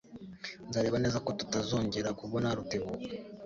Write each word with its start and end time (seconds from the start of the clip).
Nzareba 0.67 0.97
neza 1.03 1.17
ko 1.25 1.29
tutazongera 1.39 2.09
kubona 2.19 2.47
Rutebuka. 2.57 3.07